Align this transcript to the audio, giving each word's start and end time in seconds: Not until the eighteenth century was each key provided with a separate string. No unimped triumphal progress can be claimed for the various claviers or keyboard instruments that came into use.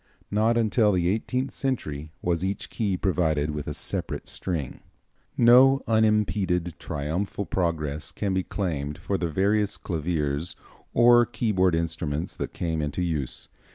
Not 0.31 0.57
until 0.57 0.93
the 0.93 1.07
eighteenth 1.09 1.53
century 1.53 2.11
was 2.23 2.43
each 2.43 2.71
key 2.71 2.97
provided 2.97 3.51
with 3.51 3.67
a 3.67 3.73
separate 3.75 4.27
string. 4.27 4.79
No 5.37 5.83
unimped 5.87 6.79
triumphal 6.79 7.45
progress 7.45 8.11
can 8.11 8.33
be 8.33 8.41
claimed 8.41 8.97
for 8.97 9.19
the 9.19 9.29
various 9.29 9.77
claviers 9.77 10.55
or 10.91 11.23
keyboard 11.27 11.75
instruments 11.75 12.35
that 12.37 12.51
came 12.51 12.81
into 12.81 13.03
use. 13.03 13.49